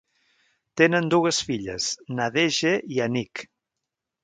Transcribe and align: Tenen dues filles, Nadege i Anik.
Tenen 0.81 1.11
dues 1.15 1.41
filles, 1.51 1.91
Nadege 2.21 2.75
i 2.97 3.01
Anik. 3.09 3.47